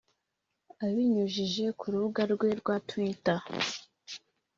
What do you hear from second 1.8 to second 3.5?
rubuga rwe rwa Twitter